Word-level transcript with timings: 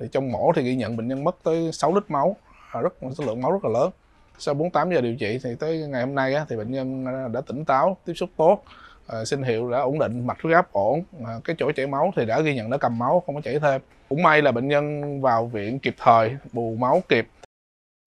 thì 0.00 0.06
trong 0.12 0.32
mổ 0.32 0.52
thì 0.56 0.62
ghi 0.62 0.76
nhận 0.76 0.96
bệnh 0.96 1.08
nhân 1.08 1.24
mất 1.24 1.36
tới 1.42 1.72
6 1.72 1.94
lít 1.94 2.10
máu. 2.10 2.36
À, 2.72 2.80
rất 2.80 2.94
số 3.18 3.24
lượng 3.24 3.42
máu 3.42 3.52
rất 3.52 3.64
là 3.64 3.80
lớn. 3.80 3.90
Sau 4.38 4.54
48 4.54 4.90
giờ 4.90 5.00
điều 5.00 5.16
trị 5.16 5.38
thì 5.44 5.50
tới 5.60 5.78
ngày 5.88 6.00
hôm 6.00 6.14
nay 6.14 6.34
á, 6.34 6.46
thì 6.48 6.56
bệnh 6.56 6.72
nhân 6.72 7.06
à, 7.06 7.28
đã 7.32 7.40
tỉnh 7.40 7.64
táo 7.64 7.96
tiếp 8.04 8.12
xúc 8.14 8.30
tốt 8.36 8.64
à, 9.06 9.24
sinh 9.24 9.42
hiệu 9.42 9.70
đã 9.70 9.78
ổn 9.80 9.98
định 9.98 10.26
mạch 10.26 10.42
huyết 10.42 10.56
áp 10.56 10.72
ổn. 10.72 11.02
À, 11.26 11.32
cái 11.44 11.56
chỗ 11.58 11.72
chảy 11.72 11.86
máu 11.86 12.12
thì 12.16 12.26
đã 12.26 12.40
ghi 12.40 12.54
nhận 12.54 12.70
đã 12.70 12.76
cầm 12.76 12.98
máu 12.98 13.22
không 13.26 13.34
có 13.34 13.40
chảy 13.40 13.58
thêm. 13.58 13.80
Cũng 14.08 14.22
may 14.22 14.42
là 14.42 14.52
bệnh 14.52 14.68
nhân 14.68 15.20
vào 15.20 15.46
viện 15.46 15.78
kịp 15.78 15.94
thời 15.98 16.36
bù 16.52 16.76
máu 16.78 17.02
kịp. 17.08 17.28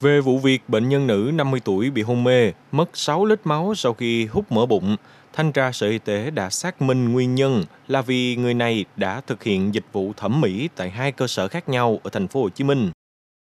Về 0.03 0.21
vụ 0.21 0.37
việc 0.37 0.61
bệnh 0.67 0.89
nhân 0.89 1.07
nữ 1.07 1.31
50 1.33 1.61
tuổi 1.65 1.89
bị 1.89 2.01
hôn 2.01 2.23
mê, 2.23 2.51
mất 2.71 2.89
6 2.93 3.25
lít 3.25 3.39
máu 3.43 3.75
sau 3.75 3.93
khi 3.93 4.25
hút 4.25 4.45
mỡ 4.49 4.65
bụng, 4.65 4.95
thanh 5.33 5.51
tra 5.51 5.71
Sở 5.71 5.87
Y 5.87 5.97
tế 5.97 6.31
đã 6.31 6.49
xác 6.49 6.81
minh 6.81 7.11
nguyên 7.11 7.35
nhân 7.35 7.63
là 7.87 8.01
vì 8.01 8.35
người 8.35 8.53
này 8.53 8.85
đã 8.95 9.21
thực 9.21 9.43
hiện 9.43 9.73
dịch 9.73 9.85
vụ 9.91 10.13
thẩm 10.17 10.41
mỹ 10.41 10.69
tại 10.75 10.89
hai 10.89 11.11
cơ 11.11 11.27
sở 11.27 11.47
khác 11.47 11.69
nhau 11.69 11.99
ở 12.03 12.09
thành 12.09 12.27
phố 12.27 12.41
Hồ 12.41 12.49
Chí 12.49 12.63
Minh. 12.63 12.91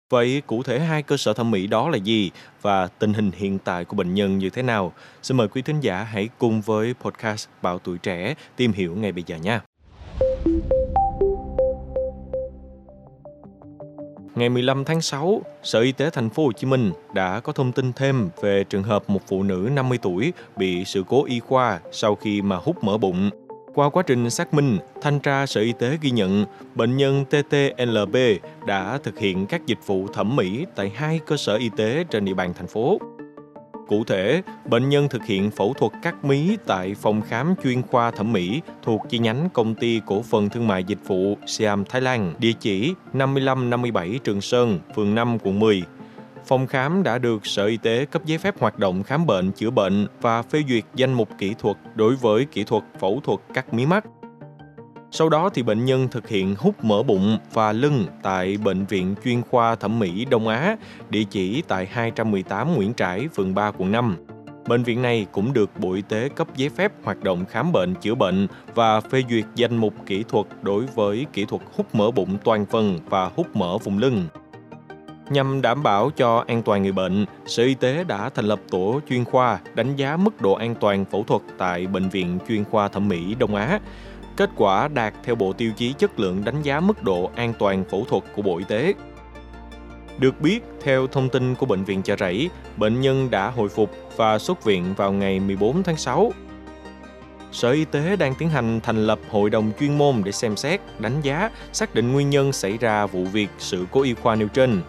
Vậy 0.09 0.41
cụ 0.47 0.63
thể 0.63 0.79
hai 0.79 1.03
cơ 1.03 1.17
sở 1.17 1.33
thẩm 1.33 1.51
mỹ 1.51 1.67
đó 1.67 1.89
là 1.89 1.97
gì 1.97 2.31
và 2.61 2.87
tình 2.87 3.13
hình 3.13 3.31
hiện 3.31 3.59
tại 3.59 3.85
của 3.85 3.95
bệnh 3.95 4.13
nhân 4.13 4.37
như 4.37 4.49
thế 4.49 4.61
nào? 4.61 4.93
Xin 5.21 5.37
mời 5.37 5.47
quý 5.47 5.61
thính 5.61 5.79
giả 5.79 6.03
hãy 6.03 6.29
cùng 6.37 6.61
với 6.61 6.93
podcast 7.01 7.47
Bảo 7.61 7.79
Tuổi 7.79 7.97
Trẻ 7.97 8.35
tìm 8.55 8.71
hiểu 8.71 8.95
ngay 8.95 9.11
bây 9.11 9.23
giờ 9.27 9.37
nha. 9.37 9.61
Ngày 14.35 14.49
15 14.49 14.85
tháng 14.85 15.01
6, 15.01 15.41
Sở 15.63 15.79
Y 15.79 15.91
tế 15.91 16.09
thành 16.09 16.29
phố 16.29 16.45
Hồ 16.45 16.51
Chí 16.51 16.67
Minh 16.67 16.91
đã 17.13 17.39
có 17.39 17.53
thông 17.53 17.71
tin 17.71 17.93
thêm 17.93 18.29
về 18.41 18.63
trường 18.63 18.83
hợp 18.83 19.09
một 19.09 19.21
phụ 19.27 19.43
nữ 19.43 19.69
50 19.73 19.97
tuổi 20.01 20.33
bị 20.57 20.85
sự 20.85 21.03
cố 21.07 21.25
y 21.25 21.39
khoa 21.39 21.79
sau 21.91 22.15
khi 22.15 22.41
mà 22.41 22.55
hút 22.55 22.83
mỡ 22.83 22.97
bụng. 22.97 23.29
Qua 23.73 23.89
quá 23.89 24.03
trình 24.07 24.29
xác 24.29 24.53
minh, 24.53 24.77
thanh 25.01 25.19
tra 25.19 25.45
Sở 25.45 25.61
Y 25.61 25.73
tế 25.73 25.97
ghi 26.01 26.11
nhận 26.11 26.45
bệnh 26.75 26.97
nhân 26.97 27.25
TTLB 27.25 28.15
đã 28.67 28.99
thực 29.03 29.19
hiện 29.19 29.45
các 29.45 29.65
dịch 29.65 29.79
vụ 29.85 30.07
thẩm 30.07 30.35
mỹ 30.35 30.65
tại 30.75 30.91
hai 30.95 31.19
cơ 31.25 31.37
sở 31.37 31.55
y 31.55 31.69
tế 31.77 32.03
trên 32.09 32.25
địa 32.25 32.33
bàn 32.33 32.53
thành 32.53 32.67
phố. 32.67 32.99
Cụ 33.87 34.03
thể, 34.03 34.41
bệnh 34.65 34.89
nhân 34.89 35.07
thực 35.09 35.25
hiện 35.25 35.51
phẫu 35.51 35.73
thuật 35.73 35.91
cắt 36.01 36.25
mí 36.25 36.57
tại 36.65 36.95
phòng 36.95 37.21
khám 37.21 37.53
chuyên 37.63 37.81
khoa 37.81 38.11
thẩm 38.11 38.33
mỹ 38.33 38.61
thuộc 38.83 39.01
chi 39.09 39.19
nhánh 39.19 39.49
công 39.53 39.75
ty 39.75 40.01
cổ 40.05 40.21
phần 40.21 40.49
thương 40.49 40.67
mại 40.67 40.83
dịch 40.83 41.07
vụ 41.07 41.37
Siam 41.47 41.85
Thái 41.85 42.01
Lan, 42.01 42.33
địa 42.39 42.53
chỉ 42.59 42.93
5557 43.13 44.19
Trường 44.23 44.41
Sơn, 44.41 44.79
phường 44.95 45.15
5, 45.15 45.37
quận 45.43 45.59
10. 45.59 45.83
Phòng 46.45 46.67
khám 46.67 47.03
đã 47.03 47.17
được 47.17 47.45
Sở 47.45 47.65
Y 47.65 47.77
tế 47.77 48.05
cấp 48.05 48.25
giấy 48.25 48.37
phép 48.37 48.59
hoạt 48.59 48.79
động 48.79 49.03
khám 49.03 49.25
bệnh, 49.25 49.51
chữa 49.51 49.69
bệnh 49.69 50.07
và 50.21 50.41
phê 50.41 50.63
duyệt 50.69 50.83
danh 50.95 51.13
mục 51.13 51.29
kỹ 51.37 51.53
thuật 51.59 51.77
đối 51.95 52.15
với 52.15 52.45
kỹ 52.45 52.63
thuật 52.63 52.83
phẫu 52.99 53.21
thuật 53.23 53.39
cắt 53.53 53.73
mí 53.73 53.85
mắt. 53.85 54.05
Sau 55.15 55.29
đó 55.29 55.49
thì 55.49 55.63
bệnh 55.63 55.85
nhân 55.85 56.07
thực 56.11 56.27
hiện 56.27 56.55
hút 56.59 56.83
mỡ 56.83 57.03
bụng 57.03 57.37
và 57.53 57.71
lưng 57.71 58.05
tại 58.23 58.57
Bệnh 58.63 58.85
viện 58.85 59.15
chuyên 59.23 59.41
khoa 59.41 59.75
thẩm 59.75 59.99
mỹ 59.99 60.25
Đông 60.25 60.47
Á, 60.47 60.77
địa 61.09 61.23
chỉ 61.23 61.63
tại 61.67 61.85
218 61.91 62.75
Nguyễn 62.75 62.93
Trãi, 62.93 63.27
phường 63.35 63.55
3, 63.55 63.71
quận 63.77 63.91
5. 63.91 64.17
Bệnh 64.67 64.83
viện 64.83 65.01
này 65.01 65.25
cũng 65.31 65.53
được 65.53 65.69
Bộ 65.79 65.93
Y 65.93 66.01
tế 66.01 66.29
cấp 66.29 66.47
giấy 66.55 66.69
phép 66.69 66.91
hoạt 67.03 67.23
động 67.23 67.45
khám 67.45 67.71
bệnh, 67.71 67.95
chữa 67.95 68.15
bệnh 68.15 68.47
và 68.75 69.01
phê 69.01 69.23
duyệt 69.29 69.45
danh 69.55 69.77
mục 69.77 69.93
kỹ 70.05 70.23
thuật 70.29 70.45
đối 70.61 70.85
với 70.95 71.25
kỹ 71.33 71.45
thuật 71.45 71.61
hút 71.77 71.95
mỡ 71.95 72.11
bụng 72.11 72.37
toàn 72.43 72.65
phần 72.65 72.99
và 73.09 73.31
hút 73.35 73.55
mỡ 73.55 73.77
vùng 73.77 73.97
lưng. 73.97 74.27
Nhằm 75.29 75.61
đảm 75.61 75.83
bảo 75.83 76.09
cho 76.09 76.43
an 76.47 76.63
toàn 76.63 76.83
người 76.83 76.91
bệnh, 76.91 77.25
Sở 77.45 77.63
Y 77.63 77.73
tế 77.73 78.03
đã 78.03 78.29
thành 78.29 78.45
lập 78.45 78.59
tổ 78.69 78.99
chuyên 79.09 79.25
khoa 79.25 79.59
đánh 79.75 79.95
giá 79.95 80.17
mức 80.17 80.41
độ 80.41 80.53
an 80.53 80.75
toàn 80.75 81.05
phẫu 81.05 81.23
thuật 81.23 81.41
tại 81.57 81.87
Bệnh 81.87 82.09
viện 82.09 82.39
chuyên 82.47 82.63
khoa 82.63 82.87
thẩm 82.87 83.07
mỹ 83.07 83.35
Đông 83.39 83.55
Á. 83.55 83.79
Kết 84.35 84.49
quả 84.55 84.87
đạt 84.87 85.13
theo 85.23 85.35
bộ 85.35 85.53
tiêu 85.53 85.71
chí 85.77 85.93
chất 85.93 86.19
lượng 86.19 86.43
đánh 86.45 86.61
giá 86.61 86.79
mức 86.79 87.03
độ 87.03 87.31
an 87.35 87.53
toàn 87.59 87.83
phẫu 87.91 88.05
thuật 88.09 88.23
của 88.35 88.41
Bộ 88.41 88.57
Y 88.57 88.63
tế. 88.67 88.93
Được 90.17 90.41
biết, 90.41 90.59
theo 90.81 91.07
thông 91.07 91.29
tin 91.29 91.55
của 91.55 91.65
Bệnh 91.65 91.83
viện 91.83 92.01
Chợ 92.01 92.15
Rẫy, 92.19 92.49
bệnh 92.77 93.01
nhân 93.01 93.31
đã 93.31 93.49
hồi 93.49 93.69
phục 93.69 93.91
và 94.15 94.39
xuất 94.39 94.63
viện 94.63 94.93
vào 94.97 95.11
ngày 95.11 95.39
14 95.39 95.83
tháng 95.83 95.97
6. 95.97 96.31
Sở 97.51 97.71
Y 97.71 97.85
tế 97.85 98.15
đang 98.15 98.35
tiến 98.35 98.49
hành 98.49 98.79
thành 98.83 99.07
lập 99.07 99.19
hội 99.29 99.49
đồng 99.49 99.71
chuyên 99.79 99.97
môn 99.97 100.21
để 100.25 100.31
xem 100.31 100.55
xét, 100.55 100.81
đánh 100.99 101.21
giá, 101.21 101.51
xác 101.73 101.95
định 101.95 102.11
nguyên 102.11 102.29
nhân 102.29 102.51
xảy 102.51 102.77
ra 102.77 103.05
vụ 103.05 103.23
việc 103.23 103.49
sự 103.57 103.85
cố 103.91 104.01
y 104.01 104.13
khoa 104.13 104.35
nêu 104.35 104.47
trên. 104.47 104.81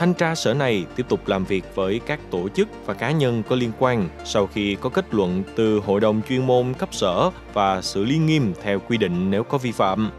Thanh 0.00 0.14
tra 0.14 0.34
sở 0.34 0.54
này 0.54 0.86
tiếp 0.96 1.06
tục 1.08 1.28
làm 1.28 1.44
việc 1.44 1.64
với 1.74 2.00
các 2.06 2.20
tổ 2.30 2.48
chức 2.48 2.68
và 2.86 2.94
cá 2.94 3.10
nhân 3.10 3.42
có 3.48 3.56
liên 3.56 3.72
quan 3.78 4.08
sau 4.24 4.46
khi 4.46 4.76
có 4.80 4.90
kết 4.90 5.14
luận 5.14 5.42
từ 5.56 5.80
Hội 5.80 6.00
đồng 6.00 6.20
chuyên 6.28 6.46
môn 6.46 6.74
cấp 6.74 6.88
sở 6.92 7.30
và 7.52 7.82
xử 7.82 8.04
lý 8.04 8.18
nghiêm 8.18 8.52
theo 8.62 8.78
quy 8.78 8.96
định 8.96 9.30
nếu 9.30 9.44
có 9.44 9.58
vi 9.58 9.72
phạm. 9.72 10.10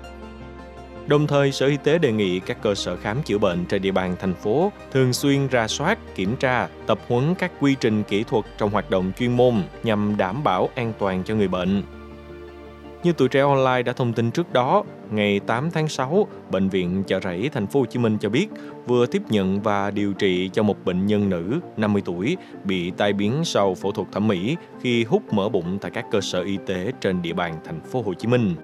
Đồng 1.08 1.28
thời, 1.28 1.52
Sở 1.52 1.68
Y 1.68 1.78
tế 1.78 1.98
đề 1.98 2.12
nghị 2.12 2.40
các 2.40 2.62
cơ 2.62 2.76
sở 2.76 2.96
khám 2.96 3.24
chữa 3.24 3.38
bệnh 3.38 3.66
trên 3.66 3.82
địa 3.82 3.92
bàn 3.92 4.16
thành 4.20 4.34
phố 4.34 4.72
thường 4.92 5.14
xuyên 5.14 5.48
ra 5.48 5.68
soát, 5.68 6.16
kiểm 6.16 6.36
tra, 6.36 6.68
tập 6.88 7.00
huấn 7.08 7.36
các 7.36 7.52
quy 7.60 7.76
trình 7.80 8.04
kỹ 8.04 8.24
thuật 8.24 8.46
trong 8.58 8.70
hoạt 8.70 8.90
động 8.90 9.12
chuyên 9.20 9.38
môn 9.38 9.56
nhằm 9.84 10.18
đảm 10.18 10.44
bảo 10.44 10.70
an 10.76 10.94
toàn 11.00 11.24
cho 11.24 11.36
người 11.36 11.48
bệnh. 11.48 11.84
Như 13.04 13.14
tuổi 13.14 13.28
trẻ 13.28 13.42
online 13.42 13.84
đã 13.84 13.94
thông 13.94 14.14
tin 14.14 14.32
trước 14.32 14.54
đó, 14.54 14.84
ngày 15.12 15.40
8 15.40 15.72
tháng 15.72 15.88
6, 15.88 16.28
bệnh 16.52 16.70
viện 16.70 17.04
Chợ 17.08 17.20
Rẫy 17.20 17.50
thành 17.54 17.68
phố 17.68 17.80
Hồ 17.80 17.86
Chí 17.86 18.00
Minh 18.00 18.18
cho 18.22 18.30
biết 18.30 18.48
vừa 18.88 19.06
tiếp 19.06 19.22
nhận 19.30 19.62
và 19.62 19.92
điều 19.92 20.14
trị 20.14 20.50
cho 20.54 20.64
một 20.64 20.86
bệnh 20.86 21.06
nhân 21.06 21.30
nữ 21.30 21.60
50 21.78 22.02
tuổi 22.06 22.38
bị 22.64 22.92
tai 22.92 23.14
biến 23.14 23.42
sau 23.44 23.76
phẫu 23.76 23.92
thuật 23.92 24.08
thẩm 24.12 24.28
mỹ 24.28 24.58
khi 24.82 25.04
hút 25.04 25.34
mỡ 25.34 25.50
bụng 25.50 25.78
tại 25.82 25.92
các 25.92 26.06
cơ 26.12 26.22
sở 26.22 26.42
y 26.42 26.58
tế 26.66 26.92
trên 27.02 27.22
địa 27.22 27.34
bàn 27.34 27.58
thành 27.66 27.82
phố 27.82 28.02
Hồ 28.02 28.14
Chí 28.14 28.28
Minh. 28.28 28.56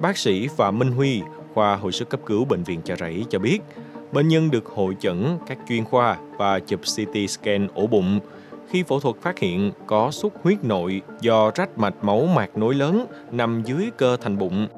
Bác 0.00 0.18
sĩ 0.18 0.48
Phạm 0.48 0.78
Minh 0.78 0.92
Huy, 0.92 1.22
khoa 1.54 1.76
hồi 1.76 1.92
sức 1.92 2.08
cấp 2.08 2.20
cứu 2.26 2.44
bệnh 2.44 2.62
viện 2.62 2.80
Chợ 2.84 2.96
Rẫy 2.96 3.24
cho 3.30 3.38
biết, 3.38 3.58
bệnh 4.12 4.28
nhân 4.28 4.50
được 4.50 4.66
hội 4.66 4.96
chẩn 5.00 5.38
các 5.46 5.58
chuyên 5.68 5.84
khoa 5.84 6.16
và 6.36 6.60
chụp 6.60 6.80
CT 6.80 7.30
scan 7.30 7.68
ổ 7.74 7.86
bụng 7.86 8.20
khi 8.70 8.82
phẫu 8.82 9.00
thuật 9.00 9.16
phát 9.16 9.38
hiện 9.38 9.72
có 9.86 10.10
xuất 10.10 10.32
huyết 10.42 10.64
nội 10.64 11.02
do 11.20 11.50
rách 11.54 11.78
mạch 11.78 11.94
máu 12.02 12.26
mạc 12.26 12.56
nối 12.56 12.74
lớn 12.74 13.06
nằm 13.30 13.62
dưới 13.64 13.90
cơ 13.96 14.16
thành 14.20 14.38
bụng. 14.38 14.68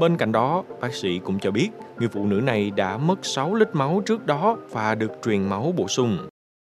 Bên 0.00 0.16
cạnh 0.16 0.32
đó, 0.32 0.64
bác 0.80 0.94
sĩ 0.94 1.18
cũng 1.24 1.38
cho 1.38 1.50
biết 1.50 1.68
người 1.98 2.08
phụ 2.08 2.26
nữ 2.26 2.40
này 2.40 2.70
đã 2.70 2.96
mất 2.96 3.18
6 3.22 3.54
lít 3.54 3.68
máu 3.72 4.02
trước 4.06 4.26
đó 4.26 4.56
và 4.70 4.94
được 4.94 5.12
truyền 5.24 5.42
máu 5.42 5.72
bổ 5.76 5.88
sung. 5.88 6.18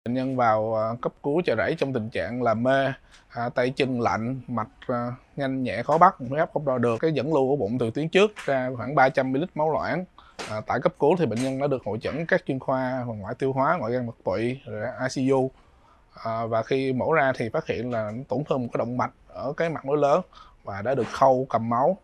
Bệnh 0.05 0.15
nhân 0.15 0.37
vào 0.37 0.77
à, 0.77 0.95
cấp 1.03 1.13
cứu 1.23 1.43
chợ 1.45 1.55
rẫy 1.57 1.75
trong 1.79 1.93
tình 1.93 2.11
trạng 2.11 2.43
là 2.43 2.55
mê, 2.55 2.93
à, 3.29 3.49
tay 3.49 3.71
chân 3.77 4.01
lạnh, 4.01 4.41
mạch 4.49 4.69
à, 4.87 5.13
nhanh 5.37 5.63
nhẹ 5.63 5.83
khó 5.83 5.99
bắt, 5.99 6.15
huyết 6.19 6.39
áp 6.39 6.51
không 6.55 6.65
đo 6.65 6.79
được, 6.79 6.97
cái 7.01 7.13
dẫn 7.13 7.35
lưu 7.35 7.49
của 7.49 7.57
bụng 7.57 7.79
từ 7.79 7.91
tuyến 7.91 8.09
trước 8.09 8.31
ra 8.45 8.71
khoảng 8.77 8.95
300 8.95 9.33
ml 9.33 9.45
máu 9.55 9.73
loãng. 9.73 10.05
À, 10.51 10.61
tại 10.67 10.79
cấp 10.83 10.95
cứu 10.99 11.17
thì 11.19 11.27
bệnh 11.27 11.43
nhân 11.43 11.59
đã 11.59 11.67
được 11.67 11.83
hội 11.85 11.99
chẩn 12.03 12.27
các 12.27 12.43
chuyên 12.47 12.59
khoa 12.59 13.05
ngoại 13.07 13.35
tiêu 13.39 13.53
hóa, 13.53 13.77
ngoại 13.79 13.93
gan 13.93 14.07
mật 14.07 14.17
tụy, 14.25 14.61
ICU 15.17 15.51
à, 16.25 16.47
và 16.47 16.63
khi 16.63 16.93
mổ 16.93 17.13
ra 17.13 17.33
thì 17.37 17.49
phát 17.49 17.67
hiện 17.67 17.91
là 17.91 18.13
tổn 18.29 18.45
thương 18.49 18.63
một 18.63 18.69
cái 18.73 18.79
động 18.79 18.97
mạch 18.97 19.11
ở 19.29 19.53
cái 19.57 19.71
mặt 19.71 19.85
nối 19.85 19.97
lớn 19.97 20.21
và 20.65 20.83
đã 20.83 20.95
được 20.95 21.07
khâu 21.13 21.47
cầm 21.51 21.69
máu. 21.69 21.99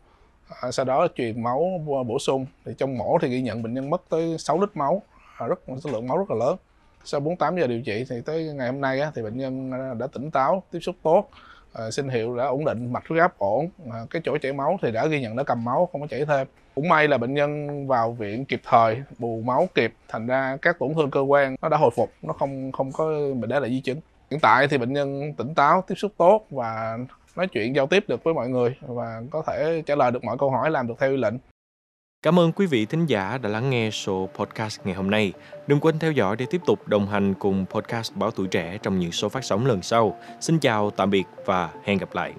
À, 0.60 0.70
sau 0.70 0.84
đó 0.84 1.06
truyền 1.16 1.42
máu 1.42 1.80
bổ 1.86 2.18
sung. 2.18 2.46
Thì 2.64 2.72
trong 2.78 2.98
mổ 2.98 3.18
thì 3.22 3.28
ghi 3.28 3.42
nhận 3.42 3.62
bệnh 3.62 3.74
nhân 3.74 3.90
mất 3.90 4.02
tới 4.08 4.38
6 4.38 4.60
lít 4.60 4.76
máu 4.76 5.02
à, 5.38 5.46
rất 5.46 5.60
số 5.84 5.90
lượng 5.90 6.08
máu 6.08 6.18
rất 6.18 6.30
là 6.30 6.36
lớn. 6.46 6.56
Sau 7.04 7.20
48 7.20 7.56
giờ 7.56 7.66
điều 7.66 7.82
trị 7.82 8.04
thì 8.10 8.20
tới 8.20 8.44
ngày 8.44 8.66
hôm 8.66 8.80
nay 8.80 9.00
á, 9.00 9.12
thì 9.14 9.22
bệnh 9.22 9.38
nhân 9.38 9.72
à, 9.72 9.94
đã 9.94 10.06
tỉnh 10.06 10.30
táo 10.30 10.62
tiếp 10.70 10.80
xúc 10.80 10.96
tốt. 11.02 11.28
Ờ, 11.72 11.86
à, 11.86 11.90
sinh 11.90 12.08
hiệu 12.08 12.36
đã 12.36 12.44
ổn 12.44 12.64
định 12.64 12.92
mạch 12.92 13.08
huyết 13.08 13.20
áp 13.20 13.38
ổn. 13.38 13.68
À, 13.92 13.98
cái 14.10 14.22
chỗ 14.24 14.38
chảy 14.38 14.52
máu 14.52 14.78
thì 14.82 14.92
đã 14.92 15.06
ghi 15.06 15.20
nhận 15.20 15.36
đã 15.36 15.42
cầm 15.42 15.64
máu 15.64 15.88
không 15.92 16.00
có 16.00 16.06
chảy 16.06 16.24
thêm. 16.24 16.46
Cũng 16.74 16.88
may 16.88 17.08
là 17.08 17.18
bệnh 17.18 17.34
nhân 17.34 17.86
vào 17.86 18.12
viện 18.12 18.44
kịp 18.44 18.60
thời 18.64 19.02
bù 19.18 19.42
máu 19.44 19.68
kịp 19.74 19.94
thành 20.08 20.26
ra 20.26 20.56
các 20.62 20.78
tổn 20.78 20.94
thương 20.94 21.10
cơ 21.10 21.20
quan 21.20 21.56
nó 21.62 21.68
đã 21.68 21.76
hồi 21.76 21.90
phục 21.96 22.10
nó 22.22 22.32
không 22.32 22.72
không 22.72 22.92
có 22.92 23.04
mình 23.36 23.50
để 23.50 23.60
lại 23.60 23.70
di 23.70 23.80
chứng. 23.80 24.00
Hiện 24.30 24.40
tại 24.40 24.68
thì 24.68 24.78
bệnh 24.78 24.92
nhân 24.92 25.34
tỉnh 25.34 25.54
táo 25.54 25.84
tiếp 25.86 25.94
xúc 25.94 26.12
tốt 26.16 26.46
và 26.50 26.98
nói 27.36 27.46
chuyện 27.46 27.76
giao 27.76 27.86
tiếp 27.86 28.04
được 28.08 28.24
với 28.24 28.34
mọi 28.34 28.48
người 28.48 28.76
và 28.80 29.22
có 29.30 29.42
thể 29.46 29.82
trả 29.86 29.94
lời 29.94 30.10
được 30.10 30.24
mọi 30.24 30.38
câu 30.38 30.50
hỏi 30.50 30.70
làm 30.70 30.86
được 30.86 30.94
theo 30.98 31.10
ý 31.10 31.16
lệnh. 31.16 31.34
Cảm 32.22 32.38
ơn 32.38 32.52
quý 32.52 32.66
vị 32.66 32.86
thính 32.86 33.06
giả 33.06 33.38
đã 33.38 33.48
lắng 33.48 33.70
nghe 33.70 33.90
số 33.90 34.28
podcast 34.34 34.80
ngày 34.84 34.94
hôm 34.94 35.10
nay. 35.10 35.32
Đừng 35.66 35.80
quên 35.80 35.98
theo 35.98 36.12
dõi 36.12 36.36
để 36.36 36.46
tiếp 36.50 36.60
tục 36.66 36.88
đồng 36.88 37.06
hành 37.06 37.34
cùng 37.34 37.64
podcast 37.70 38.14
Báo 38.14 38.30
Tuổi 38.30 38.48
Trẻ 38.48 38.78
trong 38.82 38.98
những 38.98 39.12
số 39.12 39.28
phát 39.28 39.44
sóng 39.44 39.66
lần 39.66 39.82
sau. 39.82 40.18
Xin 40.40 40.58
chào, 40.58 40.90
tạm 40.90 41.10
biệt 41.10 41.24
và 41.46 41.70
hẹn 41.84 41.98
gặp 41.98 42.14
lại. 42.14 42.32